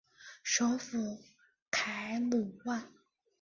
[0.41, 1.21] 首府
[1.69, 2.91] 凯鲁万。